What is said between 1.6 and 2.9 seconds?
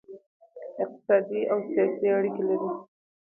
سیاسي اړیکې لري